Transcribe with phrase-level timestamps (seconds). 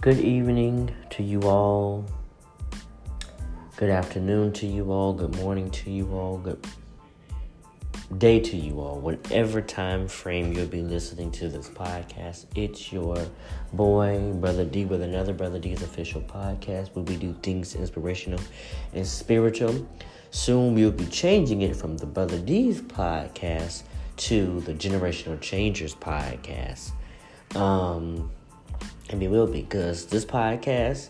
[0.00, 2.04] Good evening to you all.
[3.76, 5.12] Good afternoon to you all.
[5.12, 6.38] Good morning to you all.
[6.38, 6.64] Good
[8.16, 9.00] day to you all.
[9.00, 13.18] Whatever time frame you'll be listening to this podcast, it's your
[13.72, 18.40] boy, Brother D, with another Brother D's official podcast where we do things inspirational
[18.94, 19.84] and spiritual.
[20.30, 23.82] Soon we'll be changing it from the Brother D's podcast
[24.18, 26.92] to the Generational Changers podcast.
[27.56, 28.30] Um,
[29.10, 31.08] and it will be because this podcast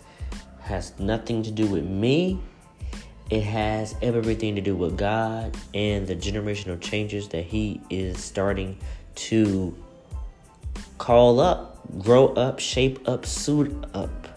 [0.61, 2.41] has nothing to do with me.
[3.31, 8.79] It has everything to do with God and the generational changes that He is starting
[9.17, 9.77] to
[10.99, 14.29] call up, grow up, shape up, suit up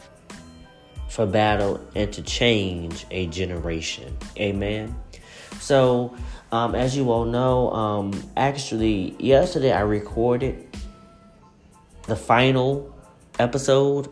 [1.09, 4.17] for battle and to change a generation.
[4.37, 4.95] Amen.
[5.59, 6.15] So,
[6.51, 10.67] um, as you all know, um, actually, yesterday I recorded
[12.07, 12.90] the final
[13.41, 14.09] episode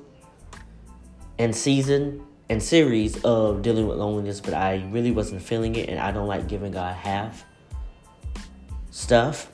[1.38, 6.00] and season and series of dealing with loneliness, but I really wasn't feeling it, and
[6.00, 7.46] I don't like giving God half
[8.90, 9.52] stuff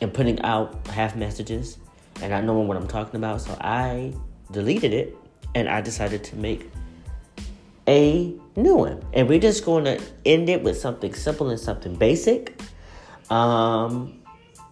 [0.00, 1.78] and putting out half messages
[2.22, 3.40] and not knowing what I'm talking about.
[3.40, 4.14] So I
[4.50, 5.16] deleted it
[5.54, 6.70] and I decided to make
[7.88, 9.04] a new one.
[9.12, 12.60] And we're just going to end it with something simple and something basic.
[13.30, 14.20] Um,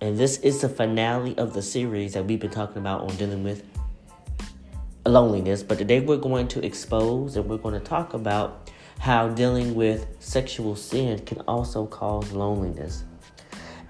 [0.00, 3.42] and this is the finale of the series that we've been talking about on dealing
[3.42, 3.64] with
[5.08, 5.62] loneliness.
[5.62, 10.06] But today we're going to expose and we're going to talk about how dealing with
[10.20, 13.04] sexual sin can also cause loneliness.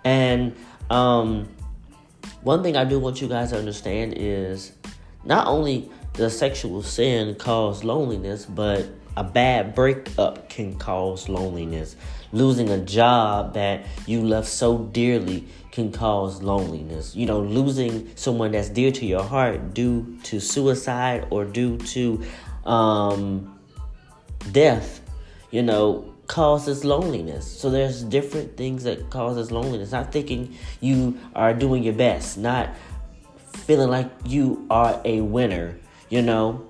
[0.05, 0.57] And
[0.91, 1.49] um,
[2.43, 4.73] one thing I do want you guys to understand is
[5.25, 11.97] not only does sexual sin cause loneliness, but a bad breakup can cause loneliness.
[12.33, 17.15] Losing a job that you love so dearly can cause loneliness.
[17.15, 22.23] You know, losing someone that's dear to your heart due to suicide or due to
[22.65, 23.59] um,
[24.53, 25.01] death,
[25.51, 27.47] you know, causes loneliness.
[27.47, 29.93] So there's different things that causes loneliness.
[29.93, 32.71] Not thinking you are doing your best, not
[33.53, 35.79] feeling like you are a winner,
[36.09, 36.67] you know,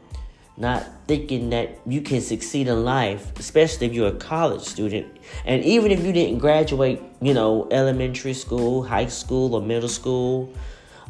[0.57, 5.07] not thinking that you can succeed in life, especially if you're a college student.
[5.45, 10.53] And even if you didn't graduate, you know, elementary school, high school, or middle school,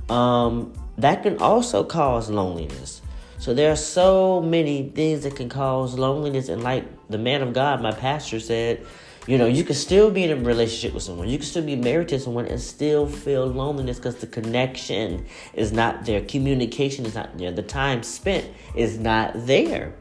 [0.09, 3.03] um, that can also cause loneliness.
[3.39, 6.49] So there are so many things that can cause loneliness.
[6.49, 8.85] And like the man of God, my pastor said,
[9.27, 11.29] you know, you can still be in a relationship with someone.
[11.29, 15.73] You can still be married to someone and still feel loneliness because the connection is
[15.73, 16.21] not there.
[16.21, 17.51] Communication is not there.
[17.51, 19.95] The time spent is not there.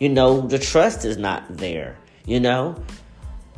[0.00, 1.98] You know, the trust is not there.
[2.26, 2.82] You know?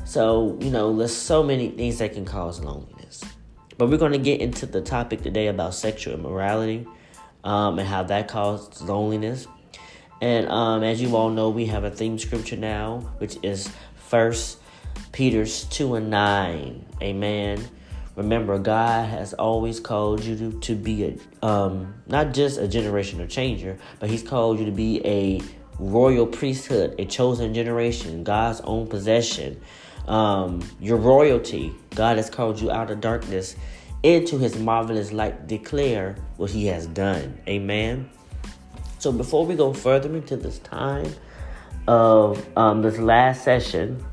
[0.04, 3.24] So, you know, there's so many things that can cause loneliness.
[3.78, 6.86] But we're going to get into the topic today about sexual immorality
[7.42, 9.46] um, and how that causes loneliness.
[10.20, 13.70] And um, as you all know, we have a theme scripture now, which is
[14.10, 14.58] First
[15.12, 16.84] Peter's 2 and 9.
[17.02, 17.68] Amen.
[18.16, 23.28] Remember, God has always called you to, to be a um, not just a generational
[23.28, 25.40] changer, but He's called you to be a
[25.78, 29.60] royal priesthood, a chosen generation, God's own possession.
[30.06, 31.72] Um, your royalty.
[31.94, 33.56] God has called you out of darkness
[34.02, 35.46] into His marvelous light.
[35.46, 37.38] Declare what He has done.
[37.48, 38.10] Amen.
[38.98, 41.14] So before we go further into this time
[41.88, 44.04] of um, this last session,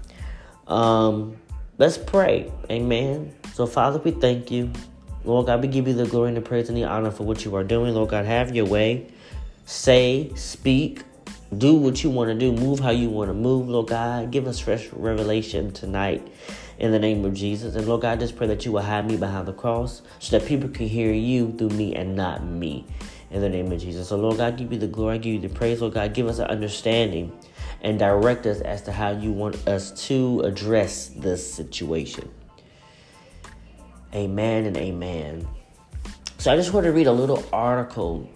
[0.67, 1.37] um,
[1.77, 2.51] let's pray.
[2.69, 3.33] Amen.
[3.53, 4.71] So, Father, we thank you.
[5.23, 7.43] Lord God, we give you the glory and the praise and the honor for what
[7.43, 7.93] you are doing.
[7.93, 9.07] Lord God, have your way.
[9.65, 11.03] Say, speak,
[11.57, 14.31] do what you want to do, move how you want to move, Lord God.
[14.31, 16.25] Give us fresh revelation tonight
[16.79, 17.75] in the name of Jesus.
[17.75, 20.37] And Lord God, I just pray that you will hide me behind the cross so
[20.37, 22.85] that people can hear you through me and not me
[23.31, 24.07] in the name of Jesus.
[24.09, 25.81] So, Lord God, give you the glory, give you the praise.
[25.81, 27.31] Lord God, give us an understanding
[27.81, 32.29] and direct us as to how you want us to address this situation.
[34.13, 35.47] Amen and amen.
[36.37, 38.29] So I just want to read a little article.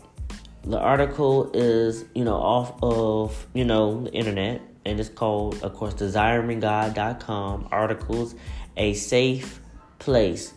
[0.64, 5.74] The article is, you know, off of, you know, the internet and it's called, of
[5.74, 8.36] course, desiringgod.com articles,
[8.78, 9.62] a safe
[10.00, 10.54] place.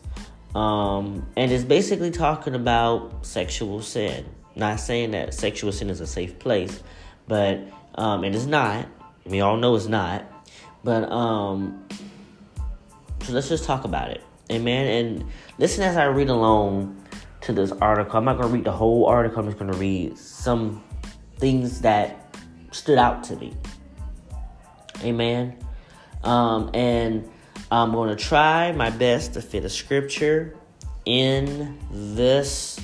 [0.55, 4.25] Um, and it's basically talking about sexual sin.
[4.57, 6.83] Not saying that sexual sin is a safe place,
[7.27, 7.61] but
[7.95, 8.87] um, and it's not.
[9.25, 10.25] We all know it's not.
[10.83, 11.87] But um,
[13.23, 14.87] so let's just talk about it, amen.
[14.87, 15.27] And
[15.59, 17.03] listen as I read along
[17.43, 18.19] to this article.
[18.19, 19.41] I'm not going to read the whole article.
[19.41, 20.85] I'm just going to read some
[21.39, 22.37] things that
[22.71, 23.55] stood out to me,
[25.03, 25.57] amen.
[26.23, 27.31] Um, and
[27.71, 30.57] I'm going to try my best to fit a scripture
[31.07, 32.79] in this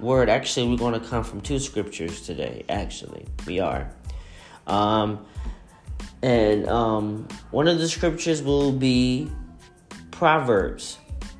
[0.00, 0.28] word.
[0.28, 2.64] Actually, we're going to come from two scriptures today.
[2.68, 3.90] Actually, we are.
[4.66, 5.24] Um,
[6.22, 9.30] and um, one of the scriptures will be
[10.10, 10.98] Proverbs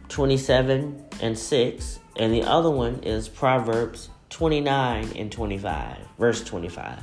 [0.08, 7.02] 27 and 6, and the other one is Proverbs 29 and 25, verse 25.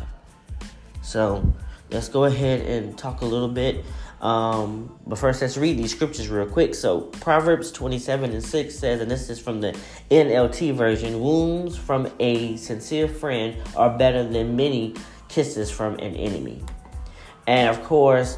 [1.01, 1.53] So
[1.89, 3.83] let's go ahead and talk a little bit.
[4.21, 6.75] Um, but first, let's read these scriptures real quick.
[6.75, 9.75] So, Proverbs 27 and 6 says, and this is from the
[10.12, 14.94] NLT version wounds from a sincere friend are better than many
[15.31, 16.62] kisses from an enemy.
[17.48, 18.38] And of course,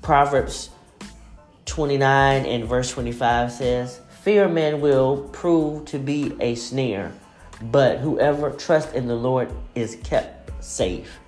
[0.00, 0.70] Proverbs
[1.66, 7.12] 29 and verse 25 says, Fear man will prove to be a snare,
[7.60, 11.18] but whoever trusts in the Lord is kept safe.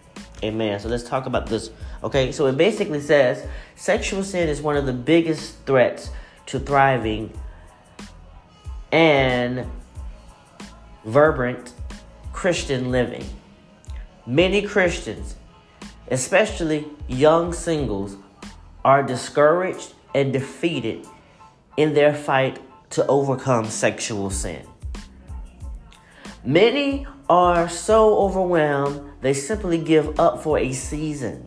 [0.42, 0.78] Amen.
[0.80, 1.70] So let's talk about this.
[2.04, 6.10] Okay, so it basically says sexual sin is one of the biggest threats
[6.46, 7.32] to thriving
[8.92, 9.66] and
[11.04, 11.72] vibrant
[12.32, 13.24] Christian living.
[14.26, 15.36] Many Christians,
[16.10, 18.16] especially young singles,
[18.84, 21.06] are discouraged and defeated
[21.76, 22.58] in their fight
[22.90, 24.66] to overcome sexual sin.
[26.44, 31.44] Many are so overwhelmed they simply give up for a season.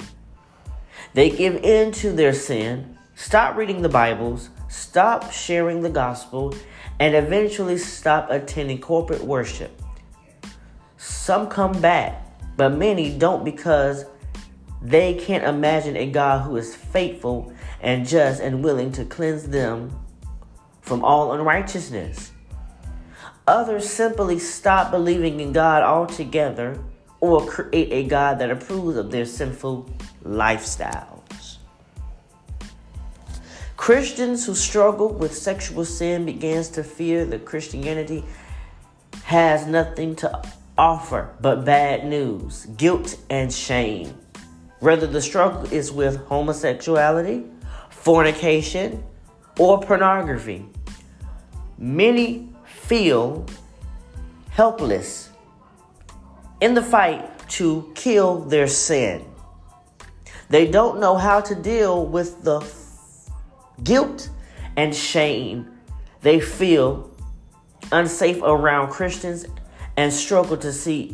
[1.13, 6.53] They give in to their sin, stop reading the Bibles, stop sharing the gospel,
[6.99, 9.81] and eventually stop attending corporate worship.
[10.97, 12.28] Some come back,
[12.59, 14.03] but many don't because
[14.81, 19.97] they can't imagine a God who is faithful and just and willing to cleanse them
[20.81, 22.33] from all unrighteousness.
[23.47, 26.77] Others simply stop believing in God altogether
[27.21, 29.89] or create a God that approves of their sinful
[30.25, 31.59] lifestyles.
[33.77, 38.25] Christians who struggle with sexual sin begins to fear that Christianity
[39.23, 44.15] has nothing to offer but bad news, guilt, and shame.
[44.79, 47.43] Whether the struggle is with homosexuality,
[47.89, 49.03] fornication,
[49.59, 50.65] or pornography,
[51.77, 53.45] many feel
[54.51, 55.29] helpless
[56.61, 59.25] in the fight to kill their sin.
[60.49, 62.65] They don't know how to deal with the
[63.83, 64.29] guilt
[64.77, 65.69] and shame
[66.21, 67.11] they feel
[67.91, 69.45] unsafe around Christians
[69.99, 71.13] and struggle to see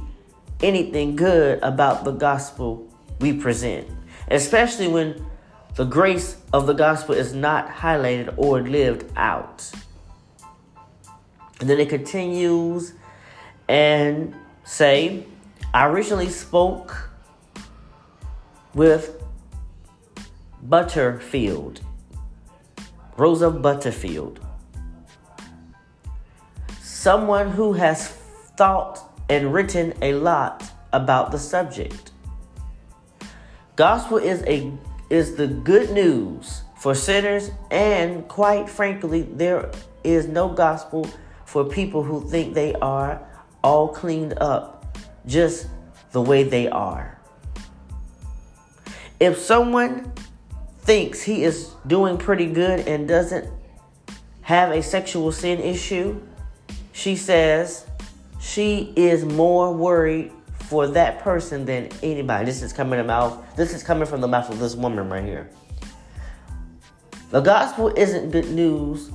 [0.61, 2.87] anything good about the gospel
[3.19, 3.89] we present,
[4.29, 5.25] especially when
[5.73, 9.67] the grace of the gospel is not highlighted or lived out.
[11.59, 12.93] And then it continues
[13.67, 14.35] and
[14.65, 15.25] say,
[15.73, 17.09] I recently spoke
[18.75, 19.19] with
[20.61, 21.81] Butterfield,
[23.17, 24.39] Rosa Butterfield,
[26.81, 28.15] someone who has
[28.57, 28.99] thought
[29.29, 30.63] and written a lot
[30.93, 32.11] about the subject.
[33.75, 34.71] Gospel is a
[35.09, 39.69] is the good news for sinners and quite frankly there
[40.03, 41.07] is no gospel
[41.45, 43.21] for people who think they are
[43.63, 45.67] all cleaned up just
[46.11, 47.19] the way they are.
[49.19, 50.11] If someone
[50.79, 53.49] thinks he is doing pretty good and doesn't
[54.41, 56.21] have a sexual sin issue,
[56.91, 57.85] she says
[58.45, 60.31] she is more worried
[60.69, 62.45] for that person than anybody.
[62.45, 65.49] This is coming about this is coming from the mouth of this woman right here.
[67.31, 69.09] The gospel isn't good news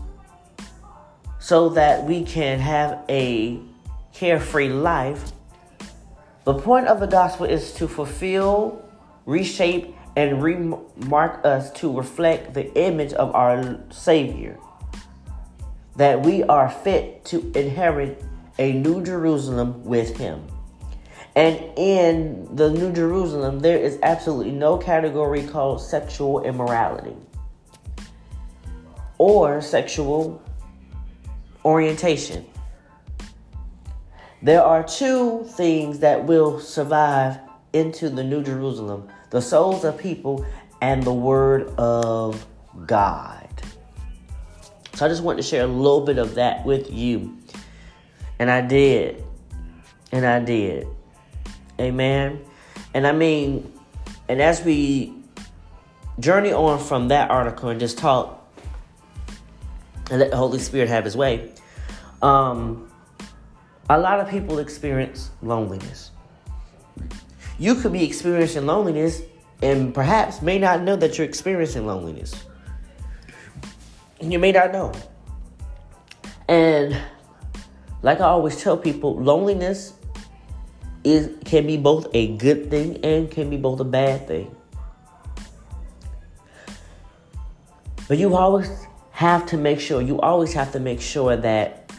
[1.38, 3.60] so that we can have a
[4.12, 5.32] carefree life.
[6.44, 8.84] The point of the gospel is to fulfill,
[9.26, 14.58] reshape, and remark us to reflect the image of our Savior.
[15.96, 18.24] That we are fit to inherit
[18.58, 20.46] a new Jerusalem with Him.
[21.36, 27.14] And in the New Jerusalem, there is absolutely no category called sexual immorality
[29.18, 30.42] or sexual
[31.64, 32.46] orientation.
[34.42, 37.38] There are two things that will survive
[37.72, 40.44] into the New Jerusalem the souls of people
[40.80, 42.44] and the Word of
[42.86, 43.48] God.
[44.94, 47.38] So I just want to share a little bit of that with you.
[48.40, 49.22] And I did.
[50.12, 50.88] And I did.
[51.78, 52.40] Amen.
[52.94, 53.70] And I mean,
[54.28, 55.12] and as we
[56.18, 58.50] journey on from that article and just talk
[60.10, 61.52] and let the Holy Spirit have his way,
[62.22, 62.90] um,
[63.90, 66.10] a lot of people experience loneliness.
[67.58, 69.20] You could be experiencing loneliness
[69.60, 72.32] and perhaps may not know that you're experiencing loneliness.
[74.18, 74.92] And you may not know.
[76.48, 76.96] And
[78.02, 79.94] like I always tell people, loneliness
[81.04, 84.54] is can be both a good thing and can be both a bad thing.
[88.08, 88.70] But you always
[89.12, 91.92] have to make sure, you always have to make sure that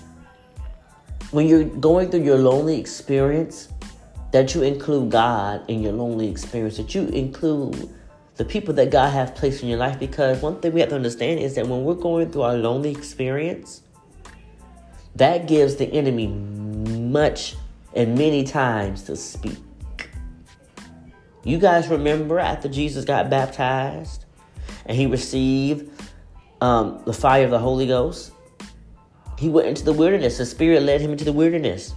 [1.31, 3.69] when you're going through your lonely experience,
[4.31, 7.89] that you include God in your lonely experience, that you include
[8.35, 9.99] the people that God has placed in your life.
[9.99, 12.91] Because one thing we have to understand is that when we're going through our lonely
[12.91, 13.81] experience,
[15.21, 17.55] that gives the enemy much
[17.93, 19.59] and many times to speak.
[21.43, 24.25] You guys remember after Jesus got baptized
[24.87, 25.91] and he received
[26.59, 28.31] um, the fire of the Holy Ghost?
[29.37, 30.39] He went into the wilderness.
[30.39, 31.93] The Spirit led him into the wilderness.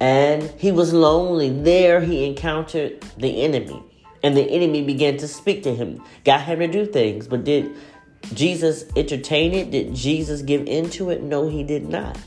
[0.00, 1.48] And he was lonely.
[1.48, 3.82] There he encountered the enemy.
[4.22, 7.26] And the enemy began to speak to him, got him to do things.
[7.26, 7.74] But did
[8.34, 9.70] Jesus entertain it?
[9.70, 11.22] Did Jesus give into it?
[11.22, 12.18] No, he did not.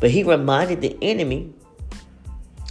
[0.00, 1.52] But he reminded the enemy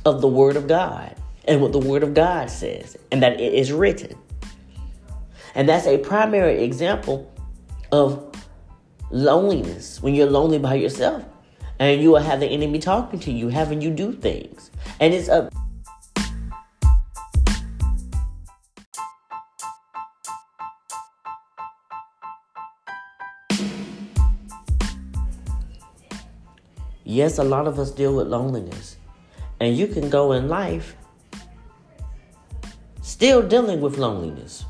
[0.05, 1.15] of the Word of God
[1.47, 4.15] and what the Word of God says, and that it is written.
[5.53, 7.31] And that's a primary example
[7.91, 8.35] of
[9.11, 11.23] loneliness when you're lonely by yourself
[11.79, 14.71] and you will have the enemy talking to you, having you do things.
[14.99, 15.49] And it's a
[27.15, 28.97] Yes, a lot of us deal with loneliness.
[29.61, 30.97] And you can go in life
[33.01, 34.65] still dealing with loneliness.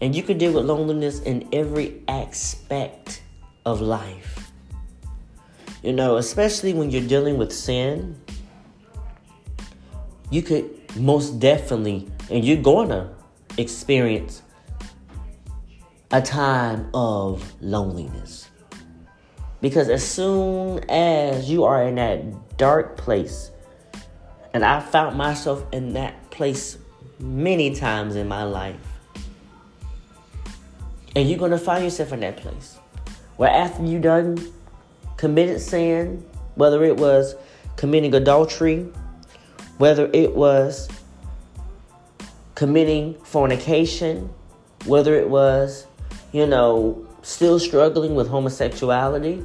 [0.00, 3.22] And you can deal with loneliness in every aspect
[3.64, 4.50] of life.
[5.84, 8.20] You know, especially when you're dealing with sin,
[10.32, 13.10] you could most definitely, and you're to
[13.58, 14.42] experience
[16.10, 18.50] a time of loneliness.
[19.66, 23.50] Because as soon as you are in that dark place,
[24.54, 26.78] and I found myself in that place
[27.18, 28.76] many times in my life,
[31.16, 32.78] and you're to find yourself in that place
[33.38, 34.38] where after you done
[35.16, 37.34] committed sin, whether it was
[37.74, 38.86] committing adultery,
[39.78, 40.88] whether it was
[42.54, 44.30] committing fornication,
[44.84, 45.88] whether it was,
[46.30, 49.44] you know, still struggling with homosexuality.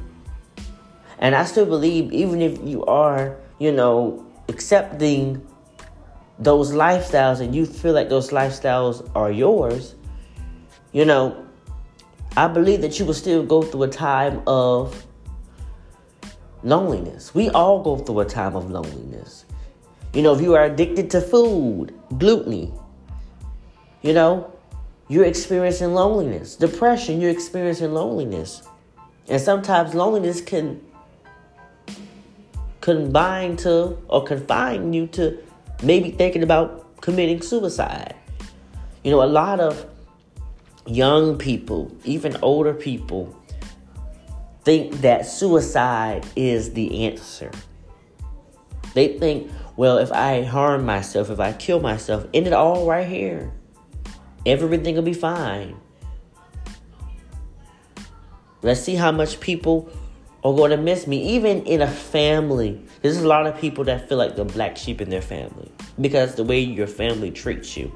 [1.21, 5.45] And I still believe, even if you are, you know, accepting
[6.39, 9.95] those lifestyles and you feel like those lifestyles are yours,
[10.91, 11.45] you know,
[12.35, 15.05] I believe that you will still go through a time of
[16.63, 17.35] loneliness.
[17.35, 19.45] We all go through a time of loneliness.
[20.13, 22.73] You know, if you are addicted to food, gluttony,
[24.01, 24.51] you know,
[25.07, 26.55] you're experiencing loneliness.
[26.55, 28.63] Depression, you're experiencing loneliness.
[29.29, 30.81] And sometimes loneliness can
[32.81, 35.37] combine to or confine you to
[35.83, 38.15] maybe thinking about committing suicide.
[39.03, 39.85] You know, a lot of
[40.85, 43.35] young people, even older people,
[44.63, 47.51] think that suicide is the answer.
[48.93, 53.07] They think, well, if I harm myself, if I kill myself, end it all right
[53.07, 53.51] here.
[54.45, 55.77] Everything will be fine.
[58.63, 59.89] Let's see how much people
[60.43, 62.81] are going to miss me, even in a family.
[63.01, 66.35] There's a lot of people that feel like the black sheep in their family because
[66.35, 67.91] the way your family treats you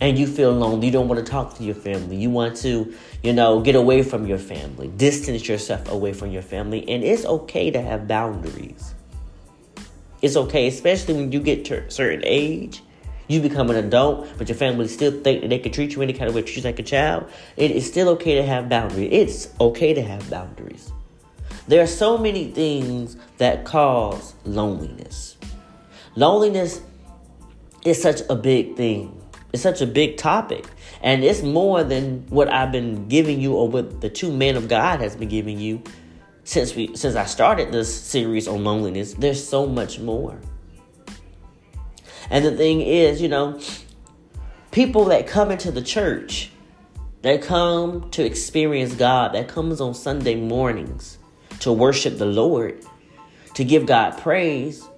[0.00, 0.86] and you feel lonely.
[0.86, 2.16] You don't want to talk to your family.
[2.16, 6.42] You want to, you know, get away from your family, distance yourself away from your
[6.42, 6.88] family.
[6.88, 8.94] And it's okay to have boundaries.
[10.22, 12.82] It's okay, especially when you get to a certain age.
[13.26, 16.12] You become an adult, but your family still think that they can treat you any
[16.12, 17.30] kind of way, treat you like a child.
[17.56, 19.08] It is still okay to have boundaries.
[19.10, 20.92] It's okay to have boundaries.
[21.66, 25.36] There are so many things that cause loneliness.
[26.14, 26.82] Loneliness
[27.84, 29.18] is such a big thing.
[29.52, 30.66] It's such a big topic.
[31.00, 34.68] And it's more than what I've been giving you or what the two men of
[34.68, 35.82] God has been giving you
[36.44, 39.14] since we since I started this series on loneliness.
[39.14, 40.38] There's so much more.
[42.28, 43.60] And the thing is, you know,
[44.70, 46.50] people that come into the church,
[47.22, 51.18] that come to experience God, that comes on Sunday mornings
[51.64, 52.82] to worship the Lord,
[53.54, 54.88] to give God praise,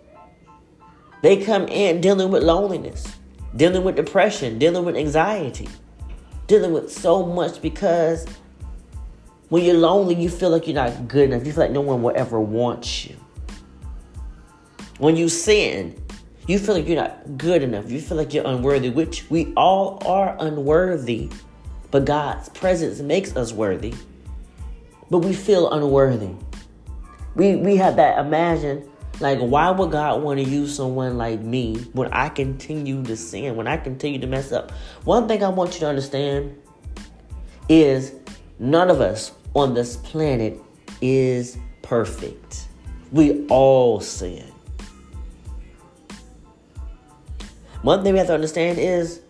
[1.23, 3.17] they come in dealing with loneliness
[3.57, 5.69] dealing with depression, dealing with anxiety,
[6.47, 8.27] dealing with so much because
[9.49, 11.47] when you're lonely, you feel like you're not good enough.
[11.47, 13.17] You feel like no one will ever want you.
[14.99, 16.01] When you sin,
[16.47, 17.91] you feel like you're not good enough.
[17.91, 21.31] You feel like you're unworthy, which we all are unworthy.
[21.91, 23.95] But God's presence makes us worthy.
[25.11, 26.31] But we feel unworthy.
[27.37, 28.89] We we have that imagine
[29.21, 33.57] like why would God want to use someone like me when I continue to sin,
[33.57, 34.73] when I continue to mess up?
[35.05, 36.57] One thing I want you to understand
[37.69, 38.15] is
[38.59, 40.61] none of us on this planet
[41.01, 42.69] is perfect.
[43.13, 44.53] We all sin.
[47.83, 49.21] One thing we have to understand is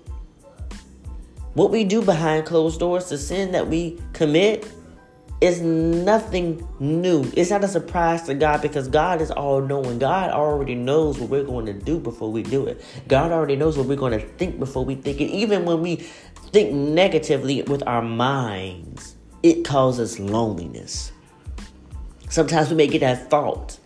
[1.55, 4.71] what we do behind closed doors, the sin that we commit,
[5.41, 7.31] is nothing new.
[7.37, 9.99] It's not a surprise to God because God is all knowing.
[9.99, 12.83] God already knows what we're going to do before we do it.
[13.07, 15.27] God already knows what we're going to think before we think it.
[15.27, 15.97] Even when we
[16.53, 21.13] think negatively with our minds, it causes loneliness.
[22.31, 23.79] Sometimes we may get that thought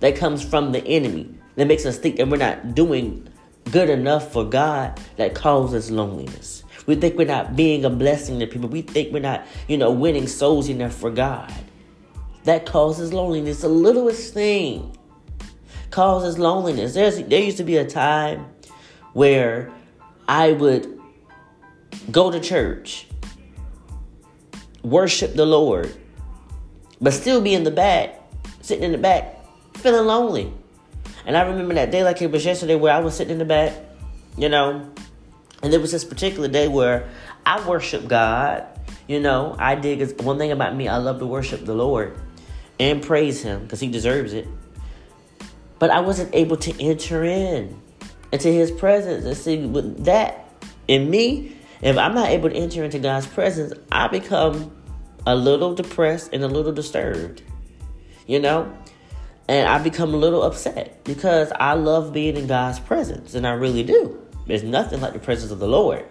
[0.00, 3.28] that comes from the enemy that makes us think that we're not doing
[3.70, 6.61] good enough for God that causes loneliness.
[6.86, 8.68] We think we're not being a blessing to people.
[8.68, 11.52] We think we're not, you know, winning souls enough for God.
[12.44, 13.60] That causes loneliness.
[13.60, 14.96] The littlest thing
[15.90, 16.94] causes loneliness.
[16.94, 18.46] There's there used to be a time
[19.12, 19.70] where
[20.26, 20.98] I would
[22.10, 23.06] go to church,
[24.82, 25.94] worship the Lord,
[27.00, 28.20] but still be in the back,
[28.60, 29.44] sitting in the back,
[29.76, 30.52] feeling lonely.
[31.26, 33.44] And I remember that day like it was yesterday where I was sitting in the
[33.44, 33.72] back,
[34.36, 34.92] you know,
[35.62, 37.08] and there was this particular day where
[37.46, 38.66] I worship God.
[39.06, 42.16] You know, I did one thing about me, I love to worship the Lord
[42.78, 44.46] and praise Him because He deserves it.
[45.78, 47.80] But I wasn't able to enter in
[48.32, 50.48] into His presence and see with that
[50.88, 51.56] in me.
[51.80, 54.70] If I'm not able to enter into God's presence, I become
[55.26, 57.42] a little depressed and a little disturbed.
[58.26, 58.72] You know?
[59.48, 63.50] And I become a little upset because I love being in God's presence, and I
[63.50, 64.21] really do.
[64.46, 66.04] There's nothing like the presence of the Lord.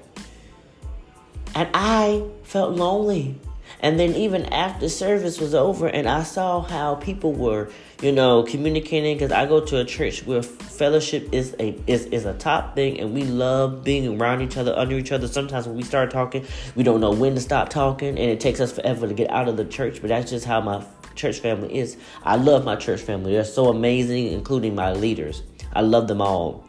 [1.56, 3.36] And I felt lonely.
[3.80, 8.44] And then even after service was over and I saw how people were, you know,
[8.44, 12.76] communicating because I go to a church where fellowship is a is, is a top
[12.76, 15.28] thing and we love being around each other, under each other.
[15.28, 18.60] Sometimes when we start talking, we don't know when to stop talking and it takes
[18.60, 21.78] us forever to get out of the church, but that's just how my church family
[21.78, 21.98] is.
[22.24, 23.34] I love my church family.
[23.34, 25.44] They're so amazing, including my leaders.
[25.74, 26.66] I love them all.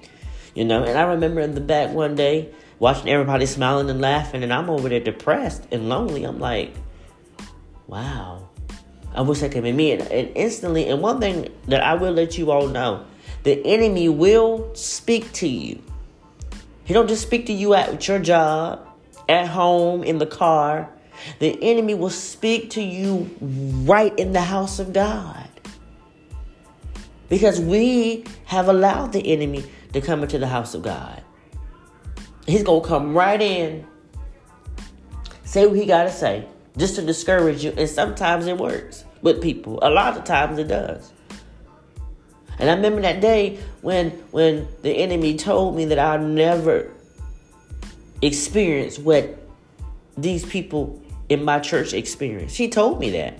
[0.54, 4.42] You know, and I remember in the back one day watching everybody smiling and laughing,
[4.42, 6.24] and I'm over there depressed and lonely.
[6.24, 6.74] I'm like,
[7.86, 8.48] wow,
[9.14, 9.92] I wish I could be me.
[9.92, 13.04] And, and instantly, and one thing that I will let you all know
[13.44, 15.82] the enemy will speak to you.
[16.84, 18.86] He don't just speak to you at your job,
[19.28, 20.90] at home, in the car.
[21.38, 25.48] The enemy will speak to you right in the house of God.
[27.28, 31.22] Because we have allowed the enemy to come into the house of God.
[32.46, 33.86] He's going to come right in,
[35.44, 37.72] say what he got to say, just to discourage you.
[37.76, 39.78] And sometimes it works with people.
[39.82, 41.12] A lot of times it does.
[42.58, 46.92] And I remember that day when when the enemy told me that I'll never
[48.20, 49.38] experience what
[50.16, 52.56] these people in my church experienced.
[52.56, 53.38] He told me that.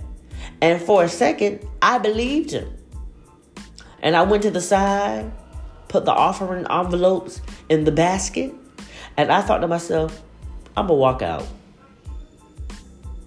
[0.61, 2.75] And for a second, I believed him.
[4.01, 5.31] And I went to the side
[5.93, 8.51] put the offering envelopes in the basket.
[9.15, 10.23] And I thought to myself,
[10.75, 11.47] I'm going to walk out.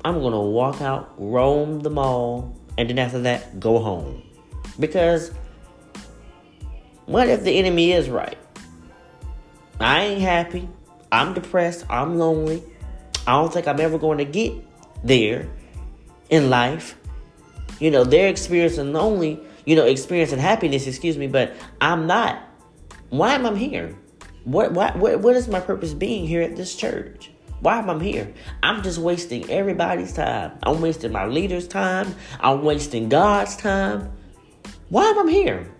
[0.04, 4.20] I'm going to walk out, roam the mall, and then after that, go home.
[4.80, 5.30] Because
[7.06, 8.36] what if the enemy is right?
[9.78, 10.68] I ain't happy.
[11.12, 11.86] I'm depressed.
[11.88, 12.64] I'm lonely.
[13.28, 14.54] I don't think I'm ever going to get
[15.04, 15.48] there
[16.30, 16.98] in life.
[17.78, 22.42] You know, they're experiencing lonely, you know, experiencing happiness, excuse me, but I'm not.
[23.10, 23.96] Why am I here?
[24.44, 27.30] What, what, what, what is my purpose being here at this church?
[27.60, 28.32] Why am I here?
[28.62, 30.58] I'm just wasting everybody's time.
[30.62, 32.14] I'm wasting my leader's time.
[32.40, 34.12] I'm wasting God's time.
[34.88, 35.70] Why am I here?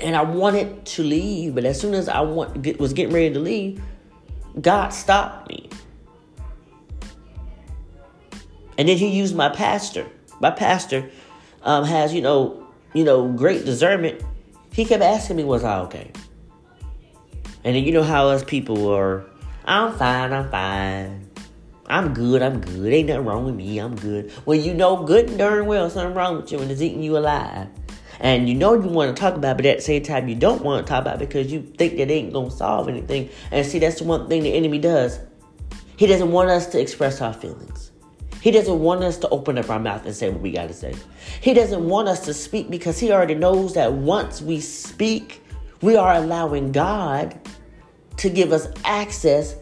[0.00, 3.32] And I wanted to leave, but as soon as I want, get, was getting ready
[3.34, 3.82] to leave,
[4.60, 5.68] God stopped me.
[8.78, 10.06] And then He used my pastor.
[10.40, 11.10] My pastor
[11.62, 14.22] um, has, you know, you know, great discernment.
[14.80, 16.10] He kept asking me, was I okay?
[17.64, 19.26] And then you know how us people are,
[19.66, 21.28] I'm fine, I'm fine.
[21.86, 22.90] I'm good, I'm good.
[22.90, 24.32] Ain't nothing wrong with me, I'm good.
[24.46, 27.18] Well, you know good and darn well something wrong with you and it's eating you
[27.18, 27.68] alive.
[28.20, 30.34] And you know you want to talk about it, but at the same time you
[30.34, 33.28] don't want to talk about it because you think that ain't gonna solve anything.
[33.50, 35.20] And see, that's the one thing the enemy does.
[35.98, 37.89] He doesn't want us to express our feelings.
[38.40, 40.74] He doesn't want us to open up our mouth and say what we got to
[40.74, 40.94] say.
[41.40, 45.42] He doesn't want us to speak because he already knows that once we speak,
[45.82, 47.38] we are allowing God
[48.18, 49.56] to give us access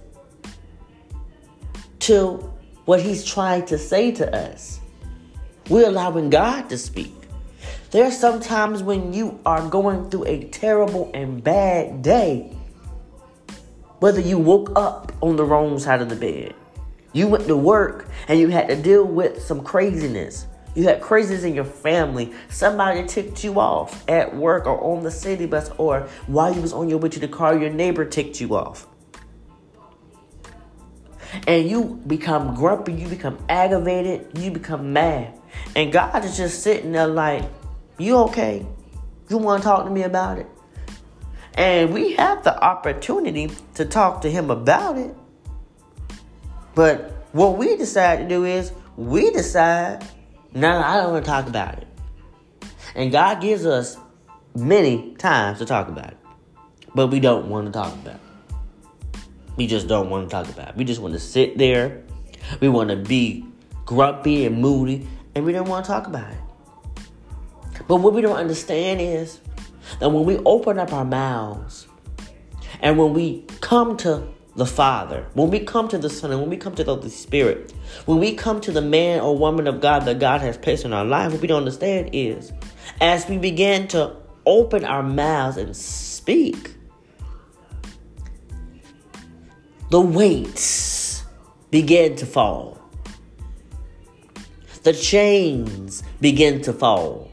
[2.01, 2.53] to
[2.87, 4.81] what He's trying to say to us.
[5.69, 7.15] We're allowing God to speak.
[7.91, 12.57] There's some times when you are going through a terrible and bad day.
[14.01, 16.55] Whether you woke up on the wrong side of the bed,
[17.19, 20.47] you went to work and you had to deal with some craziness.
[20.77, 22.33] You had craziness in your family.
[22.49, 26.73] Somebody ticked you off at work or on the city bus or while you was
[26.73, 28.87] on your way to the car, your neighbor ticked you off.
[31.47, 35.39] And you become grumpy, you become aggravated, you become mad.
[35.75, 37.43] And God is just sitting there like,
[37.99, 38.65] You okay?
[39.29, 40.47] You want to talk to me about it?
[41.55, 45.15] And we have the opportunity to talk to Him about it.
[46.75, 50.07] But what we decide to do is we decide,
[50.55, 51.87] no, I don't want to talk about it.
[52.95, 53.97] And God gives us
[54.55, 56.17] many times to talk about it.
[56.95, 58.21] But we don't want to talk about it.
[59.57, 60.77] We just don't want to talk about it.
[60.77, 62.03] We just want to sit there.
[62.61, 63.45] We want to be
[63.85, 66.39] grumpy and moody, and we don't want to talk about it.
[67.87, 69.41] But what we don't understand is
[70.01, 71.89] that when we open up our mouths
[72.81, 76.51] and when we come to the Father, when we come to the Son, and when
[76.51, 77.73] we come to the Holy Spirit,
[78.07, 80.93] when we come to the man or woman of God that God has placed in
[80.93, 82.53] our life, what we don't understand is
[83.01, 84.17] as we begin to
[84.47, 86.75] open our mouths and speak,
[89.91, 91.23] the weights
[91.71, 92.81] begin to fall.
[94.83, 97.31] The chains begin to fall.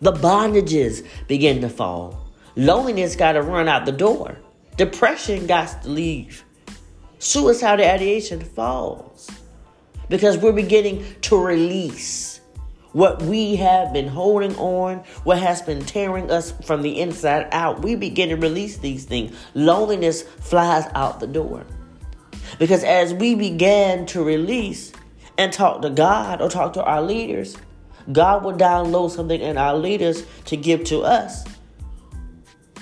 [0.00, 2.30] The bondages begin to fall.
[2.54, 4.38] Loneliness got to run out the door.
[4.76, 6.44] Depression got to leave.
[7.18, 9.30] Suicidal ideation falls.
[10.08, 12.40] Because we're beginning to release
[12.92, 17.82] what we have been holding on, what has been tearing us from the inside out.
[17.82, 19.36] We begin to release these things.
[19.54, 21.66] Loneliness flies out the door.
[22.58, 24.92] Because as we began to release
[25.36, 27.56] and talk to God or talk to our leaders,
[28.12, 31.44] God will download something in our leaders to give to us.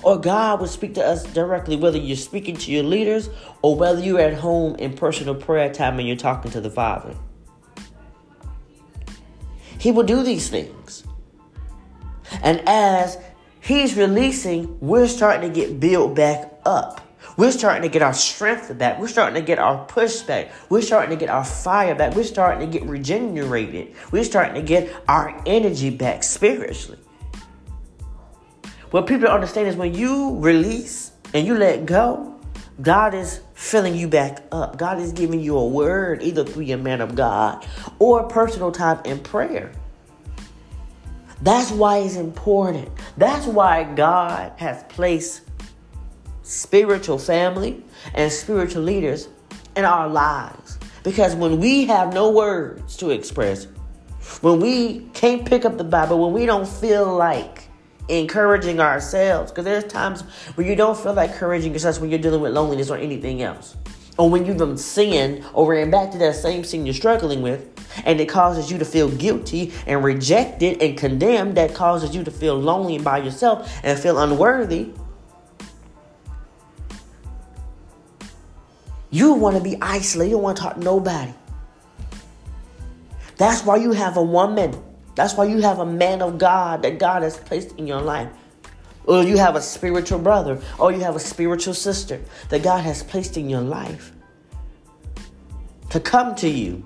[0.04, 3.30] Or God will speak to us directly, whether you're speaking to your leaders
[3.62, 7.16] or whether you're at home in personal prayer time and you're talking to the Father.
[9.78, 11.04] He will do these things.
[12.42, 13.18] And as
[13.60, 17.00] He's releasing, we're starting to get built back up.
[17.38, 19.00] We're starting to get our strength back.
[19.00, 20.52] We're starting to get our push back.
[20.68, 22.14] We're starting to get our fire back.
[22.14, 23.94] We're starting to get regenerated.
[24.12, 26.98] We're starting to get our energy back spiritually.
[28.94, 32.32] What people understand is when you release and you let go,
[32.80, 34.78] God is filling you back up.
[34.78, 37.66] God is giving you a word, either through your man of God
[37.98, 39.72] or personal time in prayer.
[41.42, 42.88] That's why it's important.
[43.16, 45.42] That's why God has placed
[46.44, 47.82] spiritual family
[48.14, 49.26] and spiritual leaders
[49.74, 50.78] in our lives.
[51.02, 53.66] Because when we have no words to express,
[54.40, 57.63] when we can't pick up the Bible, when we don't feel like
[58.08, 60.22] encouraging ourselves, because there's times
[60.56, 63.76] when you don't feel like encouraging yourself when you're dealing with loneliness or anything else.
[64.16, 67.70] Or when you've been sinned or ran back to that same sin you're struggling with,
[68.04, 72.30] and it causes you to feel guilty and rejected and condemned, that causes you to
[72.30, 74.90] feel lonely by yourself and feel unworthy.
[79.10, 80.30] You want to be isolated.
[80.30, 81.32] You don't want to talk to nobody.
[83.36, 84.80] That's why you have a woman.
[85.14, 88.28] That's why you have a man of God that God has placed in your life.
[89.06, 93.02] Or you have a spiritual brother, or you have a spiritual sister that God has
[93.02, 94.12] placed in your life
[95.90, 96.84] to come to you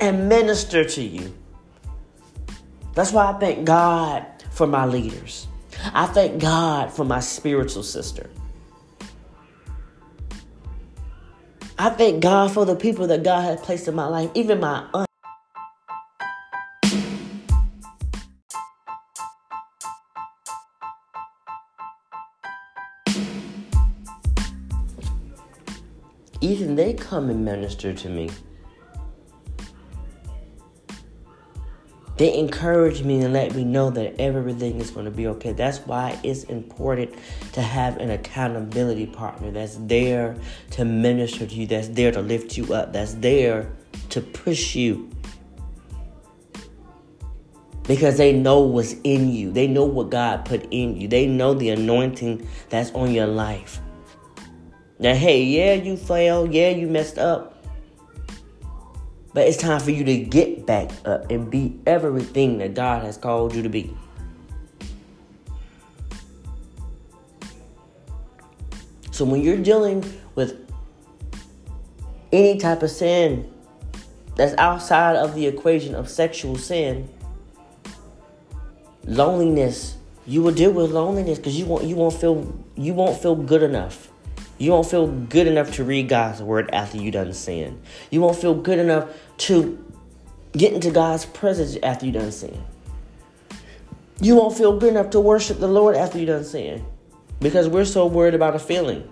[0.00, 1.32] and minister to you.
[2.94, 5.46] That's why I thank God for my leaders.
[5.92, 8.28] I thank God for my spiritual sister.
[11.78, 14.86] I thank God for the people that God has placed in my life, even my
[14.94, 15.08] aunt.
[26.44, 28.28] Even they come and minister to me.
[32.18, 35.52] They encourage me and let me know that everything is going to be okay.
[35.54, 37.14] That's why it's important
[37.54, 40.36] to have an accountability partner that's there
[40.72, 43.72] to minister to you, that's there to lift you up, that's there
[44.10, 45.08] to push you.
[47.84, 49.50] Because they know what's in you.
[49.50, 51.08] They know what God put in you.
[51.08, 53.80] They know the anointing that's on your life.
[54.98, 56.52] Now, hey, yeah, you failed.
[56.52, 57.64] Yeah, you messed up.
[59.32, 63.16] But it's time for you to get back up and be everything that God has
[63.16, 63.96] called you to be.
[69.10, 70.04] So when you're dealing
[70.34, 70.64] with
[72.32, 73.50] any type of sin
[74.36, 77.08] that's outside of the equation of sexual sin,
[79.06, 79.96] loneliness.
[80.26, 83.62] You will deal with loneliness because you won't you won't feel you won't feel good
[83.62, 84.08] enough.
[84.58, 87.80] You won't feel good enough to read God's word after you done sin.
[88.10, 89.84] You won't feel good enough to
[90.52, 92.62] get into God's presence after you done sin.
[94.20, 96.84] You won't feel good enough to worship the Lord after you done sin.
[97.40, 99.08] Because we're so worried about a feeling.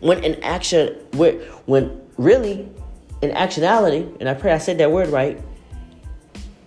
[0.00, 2.68] When in action, when really,
[3.22, 5.40] in actionality, and I pray I said that word right,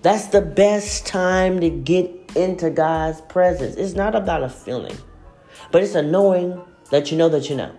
[0.02, 3.76] that's the best time to get into God's presence.
[3.76, 4.96] It's not about a feeling,
[5.72, 7.76] but it's a knowing that you know that you know.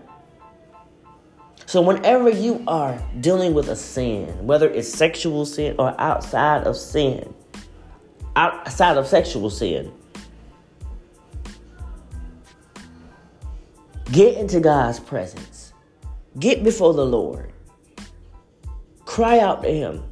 [1.67, 6.77] So, whenever you are dealing with a sin, whether it's sexual sin or outside of
[6.77, 7.35] sin,
[8.37, 9.93] outside of sexual sin,
[14.11, 15.75] get into God's presence,
[16.39, 17.53] get before the Lord,
[19.05, 20.03] cry out to Him.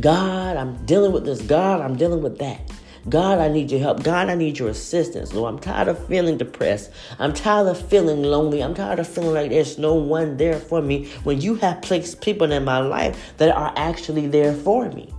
[0.00, 1.40] God, I'm dealing with this.
[1.40, 2.70] God, I'm dealing with that.
[3.08, 4.02] God, I need your help.
[4.02, 5.32] God, I need your assistance.
[5.32, 6.90] Lord, I'm tired of feeling depressed.
[7.18, 8.62] I'm tired of feeling lonely.
[8.62, 12.20] I'm tired of feeling like there's no one there for me when you have placed
[12.20, 15.12] people in my life that are actually there for me,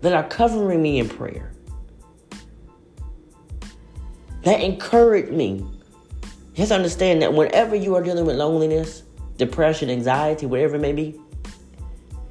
[0.00, 1.52] that are covering me in prayer,
[4.42, 5.66] that encourage me.
[6.54, 9.02] You have to understand that whenever you are dealing with loneliness,
[9.38, 11.18] depression, anxiety, whatever it may be,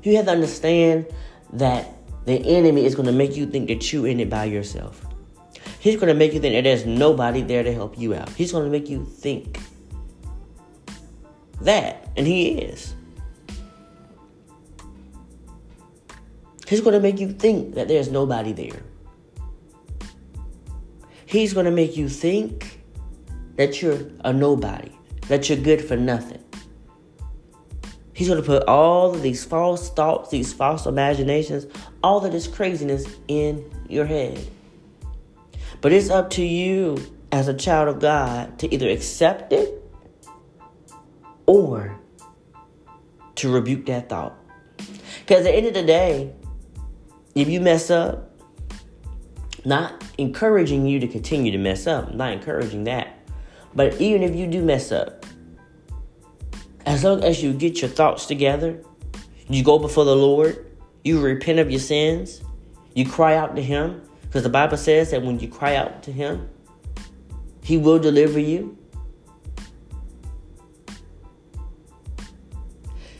[0.04, 1.08] you have to understand
[1.54, 1.90] that
[2.26, 5.06] the enemy is going to make you think that you're in it by yourself.
[5.80, 8.30] He's going to make you think that there's nobody there to help you out.
[8.30, 9.60] He's going to make you think
[11.62, 12.96] that, and he is.
[16.68, 18.82] He's going to make you think that there's nobody there.
[21.26, 22.82] He's going to make you think
[23.56, 24.92] that you're a nobody,
[25.28, 26.43] that you're good for nothing.
[28.14, 31.66] He's going to put all of these false thoughts, these false imaginations,
[32.04, 34.48] all of this craziness in your head.
[35.82, 36.98] But it's up to you
[37.32, 39.84] as a child of God to either accept it
[41.48, 42.00] or
[43.36, 44.38] to rebuke that thought.
[44.78, 46.32] Because at the end of the day,
[47.34, 48.30] if you mess up,
[49.66, 53.18] not encouraging you to continue to mess up, not encouraging that.
[53.74, 55.23] But even if you do mess up,
[56.86, 58.80] as long as you get your thoughts together,
[59.50, 60.66] you go before the Lord,
[61.04, 62.42] you repent of your sins,
[62.94, 66.12] you cry out to Him, because the Bible says that when you cry out to
[66.12, 66.50] Him,
[67.64, 68.78] He will deliver you.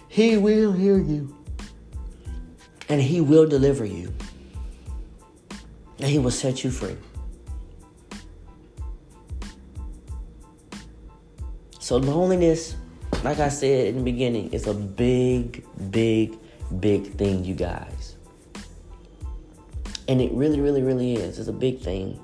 [0.08, 1.36] He will hear you.
[2.90, 4.14] And He will deliver you.
[6.00, 6.98] And He will set you free.
[11.80, 12.76] So, loneliness
[13.24, 16.38] like I said in the beginning, it's a big, big,
[16.80, 18.16] big thing, you guys.
[20.08, 21.40] And it really, really, really is.
[21.40, 22.20] It's a big thing.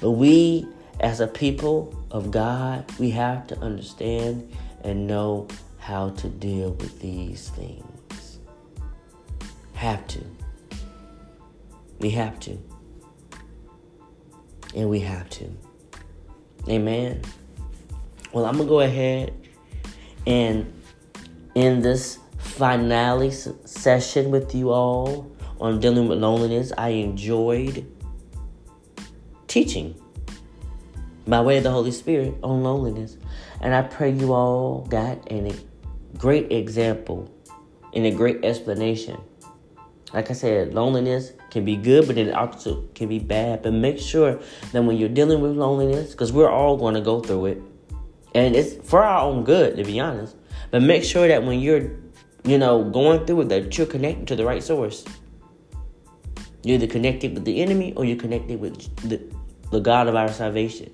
[0.00, 0.66] But we,
[1.00, 4.50] as a people of God, we have to understand
[4.82, 5.48] and know
[5.78, 8.38] how to deal with these things.
[9.74, 10.20] Have to.
[11.98, 12.58] We have to.
[14.74, 15.50] And we have to.
[16.68, 17.22] Amen.
[18.32, 19.43] Well, I'm going to go ahead
[20.26, 20.72] and
[21.54, 27.86] in this finale session with you all on dealing with loneliness, I enjoyed
[29.46, 29.94] teaching
[31.26, 33.16] by way of the Holy Spirit on loneliness.
[33.60, 35.54] And I pray you all got a
[36.18, 37.30] great example
[37.94, 39.18] and a great explanation.
[40.12, 43.62] Like I said, loneliness can be good, but it also can be bad.
[43.62, 44.38] But make sure
[44.72, 47.62] that when you're dealing with loneliness, because we're all going to go through it,
[48.34, 50.36] and it's for our own good, to be honest.
[50.70, 51.90] But make sure that when you're,
[52.44, 55.04] you know, going through it, that you're connected to the right source.
[56.64, 58.74] You're either connected with the enemy or you're connected with
[59.08, 59.22] the,
[59.70, 60.90] the God of our salvation.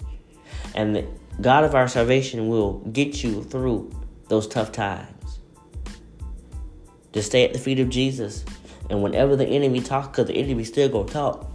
[0.75, 1.07] And the
[1.41, 3.91] God of our salvation will get you through
[4.29, 5.39] those tough times.
[7.13, 8.45] Just stay at the feet of Jesus.
[8.91, 11.51] And whenever the enemy talks, because the enemy still gonna talk,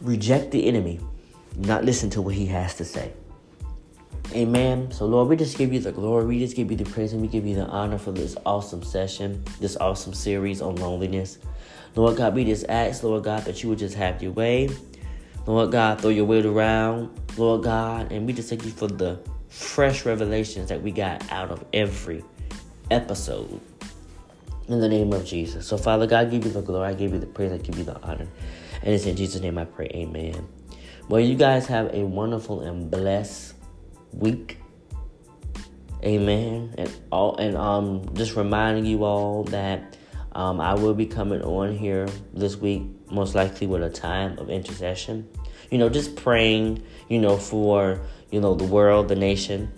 [0.00, 1.00] reject the enemy
[1.56, 3.12] not listen to what he has to say.
[4.32, 4.90] Amen.
[4.90, 6.24] So, Lord, we just give you the glory.
[6.24, 8.82] We just give you the praise and we give you the honor for this awesome
[8.82, 11.38] session, this awesome series on loneliness.
[11.94, 14.68] Lord God, we just ask, Lord God, that you would just have your way.
[15.46, 19.20] Lord God, throw your weight around, Lord God, and we just thank you for the
[19.48, 22.24] fresh revelations that we got out of every
[22.90, 23.60] episode.
[24.66, 25.66] In the name of Jesus.
[25.66, 27.76] So, Father God, I give you the glory, I give you the praise, I give
[27.76, 28.26] you the honor.
[28.82, 30.48] And it's in Jesus' name I pray, amen.
[31.08, 33.54] Well, you guys have a wonderful and blessed
[34.12, 34.58] week.
[36.02, 36.74] Amen.
[36.78, 39.96] And all and um just reminding you all that
[40.34, 44.50] Um, I will be coming on here this week, most likely with a time of
[44.50, 45.28] intercession.
[45.70, 48.00] You know, just praying, you know, for,
[48.32, 49.70] you know, the world, the nation.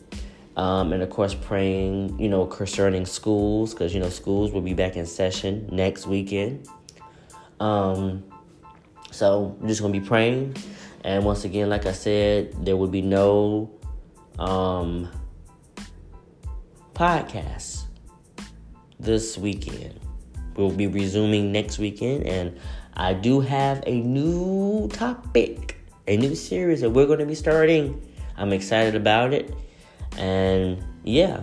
[0.57, 4.73] Um, and of course, praying, you know, concerning schools, because, you know, schools will be
[4.73, 6.67] back in session next weekend.
[7.61, 8.25] Um,
[9.11, 10.57] so I'm just going to be praying.
[11.07, 13.71] And once again, like I said, there will be no
[14.41, 15.09] um,
[16.95, 17.85] podcasts
[18.99, 20.01] this weekend.
[20.57, 22.59] We'll be resuming next weekend, and
[22.95, 28.03] I do have a new topic, a new series that we're going to be starting.
[28.37, 29.55] I'm excited about it,
[30.17, 31.41] and yeah,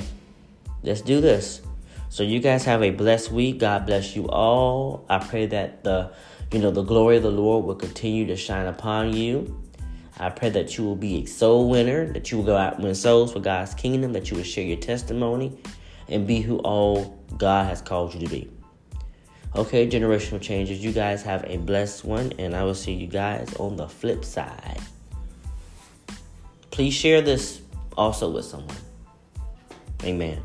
[0.84, 1.62] let's do this.
[2.10, 3.60] So you guys have a blessed week.
[3.60, 5.06] God bless you all.
[5.10, 6.12] I pray that the
[6.54, 9.60] you know the glory of the Lord will continue to shine upon you.
[10.20, 12.84] I pray that you will be a soul winner, that you will go out and
[12.84, 15.58] win souls for God's kingdom, that you will share your testimony
[16.08, 18.52] and be who all God has called you to be.
[19.56, 20.84] Okay, Generational Changers.
[20.84, 24.24] You guys have a blessed one, and I will see you guys on the flip
[24.24, 24.80] side.
[26.70, 27.62] Please share this
[27.98, 28.78] also with someone.
[30.04, 30.42] Amen.